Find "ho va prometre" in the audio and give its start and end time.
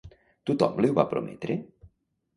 0.93-1.59